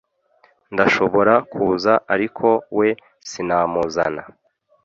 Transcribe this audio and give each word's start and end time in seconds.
ndashobora 0.73 1.33
kuza 1.51 1.93
ariko 2.13 2.47
we 2.77 2.89
sinamuzana 3.29 4.23